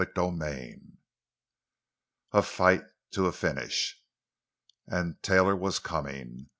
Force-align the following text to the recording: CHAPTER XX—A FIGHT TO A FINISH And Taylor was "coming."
CHAPTER 0.03 0.21
XX—A 0.21 2.41
FIGHT 2.41 2.85
TO 3.11 3.27
A 3.27 3.31
FINISH 3.31 4.01
And 4.87 5.21
Taylor 5.21 5.55
was 5.55 5.77
"coming." 5.77 6.47